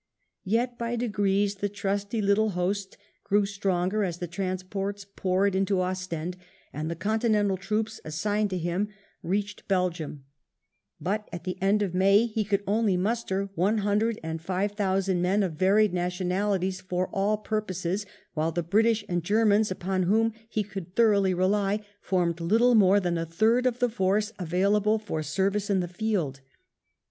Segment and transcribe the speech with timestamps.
[0.45, 6.37] Yet by degrees the trusty little host grew stronger as the transports poured into Ostend
[6.73, 8.87] and the continental troops assigned to him
[9.21, 10.25] reached 2o6 WELLINGTON Belgium;
[10.99, 15.21] but at the end of May he could only muster one hundred and five thousand
[15.21, 20.63] men of varied nationalities for all purposes, while the British and Germans, upon whom he
[20.63, 25.69] could thoroughly rely, formed little more than a third of the force available for service
[25.69, 26.41] in the field.